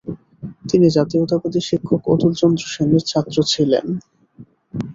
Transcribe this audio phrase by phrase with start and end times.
[0.69, 3.85] তিনি জাতীয়তাবাদী শিক্ষক অতুলচন্দ্র সেনের ছাত্র ছিলেন।